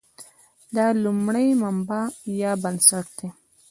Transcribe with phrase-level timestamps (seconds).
[0.75, 2.01] دا لومړی مبنا
[2.41, 3.27] یا بنسټ دی.